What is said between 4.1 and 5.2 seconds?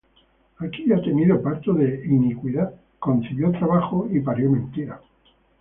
y parió mentira.